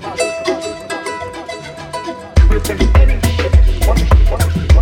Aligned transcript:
Tell 0.00 0.16
you 2.76 4.77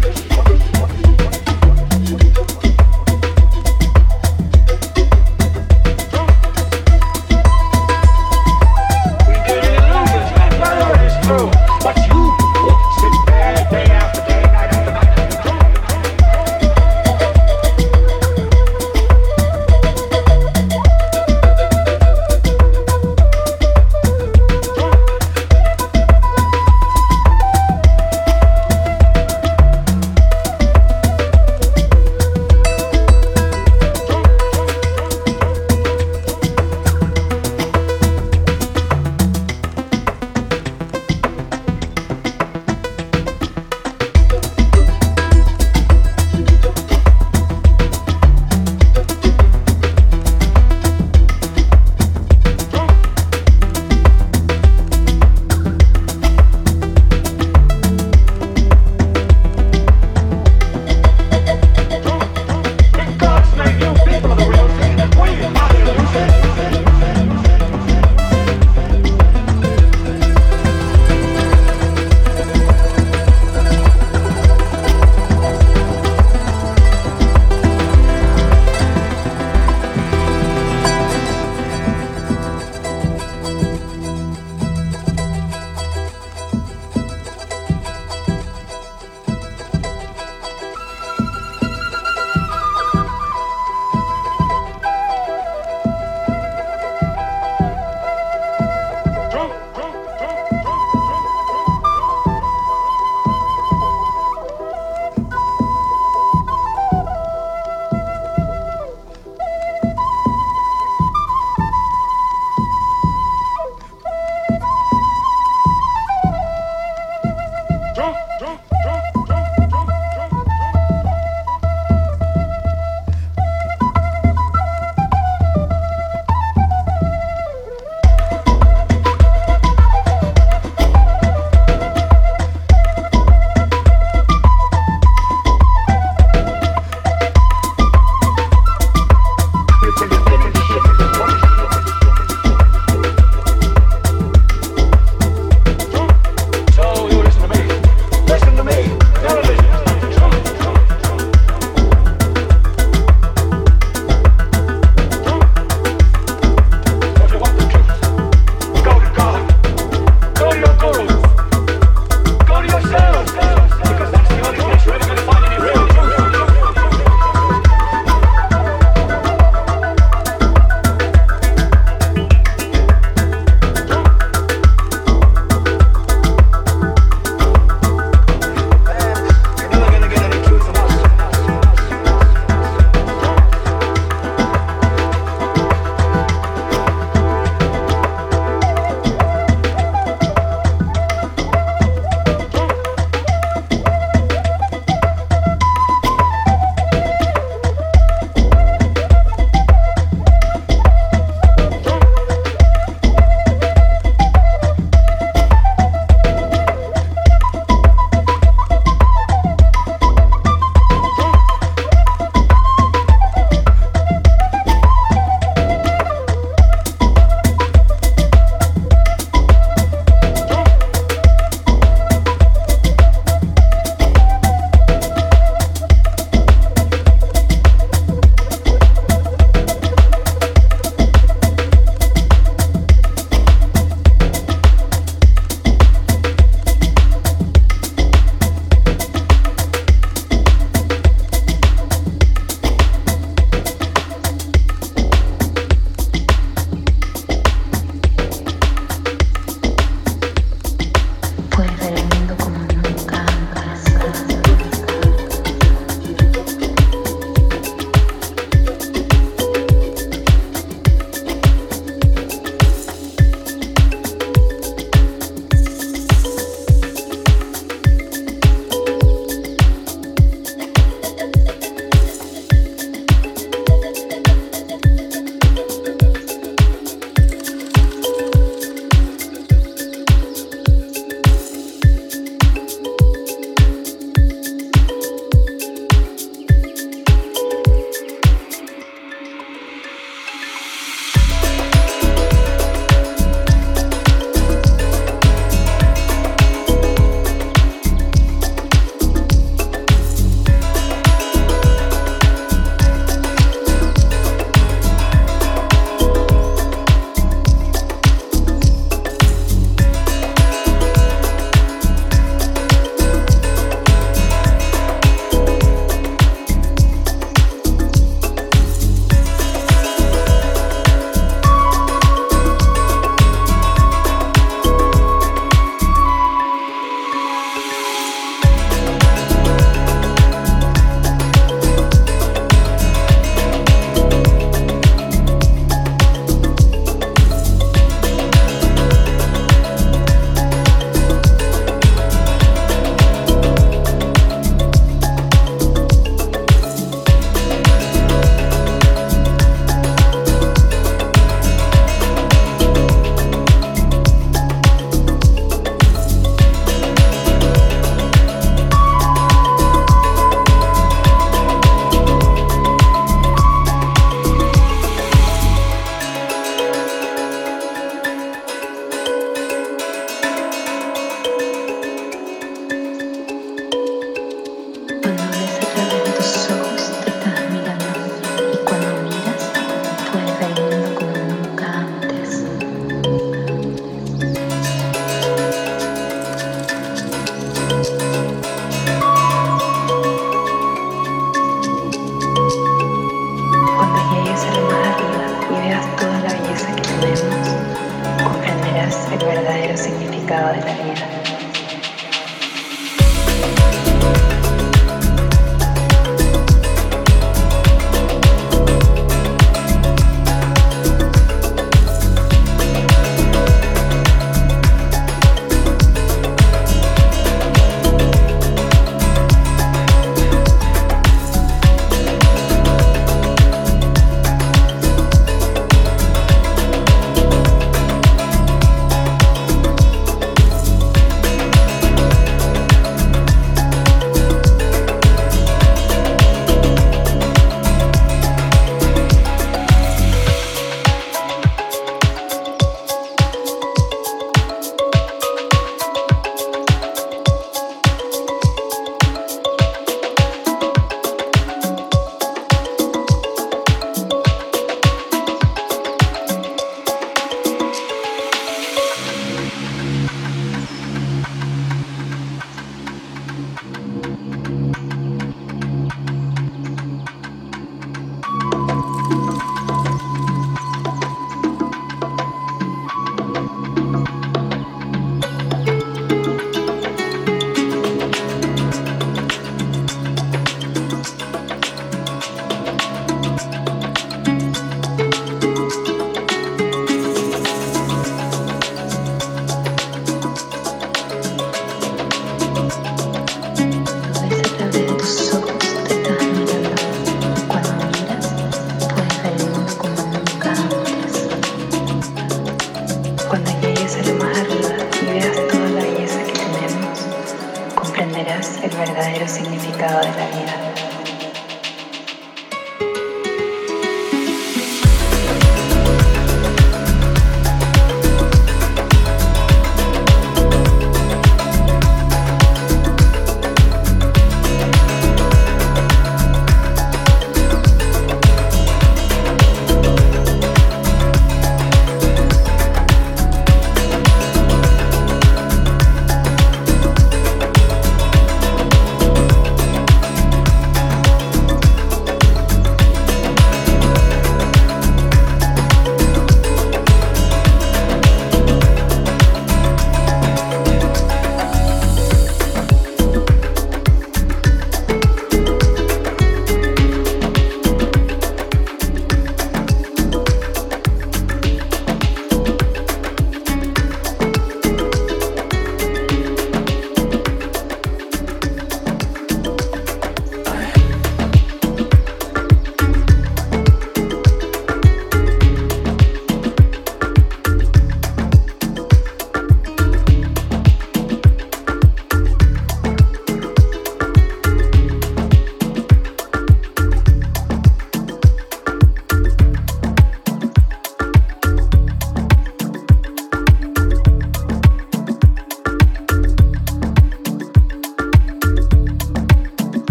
verdadero 509.18 509.28
significado 509.28 510.00
de 510.00 510.14
la 510.14 510.26
vida. 510.26 510.65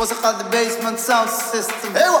موسيقى 0.00 0.30
البيسمنت 0.40 0.98
ساوند 0.98 1.28
سيستم 1.52 1.96
ايوا 1.96 2.18